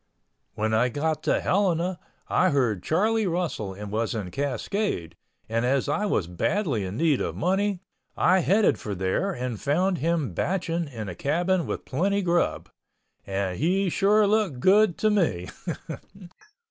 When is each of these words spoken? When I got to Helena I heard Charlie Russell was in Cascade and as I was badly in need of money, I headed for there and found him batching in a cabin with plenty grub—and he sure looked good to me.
When 0.55 0.73
I 0.73 0.89
got 0.89 1.21
to 1.25 1.41
Helena 1.41 1.99
I 2.27 2.49
heard 2.49 2.81
Charlie 2.81 3.27
Russell 3.27 3.75
was 3.75 4.15
in 4.15 4.31
Cascade 4.31 5.15
and 5.47 5.63
as 5.63 5.87
I 5.87 6.07
was 6.07 6.25
badly 6.25 6.83
in 6.85 6.97
need 6.97 7.21
of 7.21 7.35
money, 7.35 7.83
I 8.17 8.39
headed 8.39 8.79
for 8.79 8.95
there 8.95 9.31
and 9.31 9.61
found 9.61 9.99
him 9.99 10.33
batching 10.33 10.87
in 10.87 11.07
a 11.07 11.13
cabin 11.13 11.67
with 11.67 11.85
plenty 11.85 12.23
grub—and 12.23 13.59
he 13.59 13.91
sure 13.91 14.25
looked 14.25 14.59
good 14.59 14.97
to 14.97 15.11
me. 15.11 15.49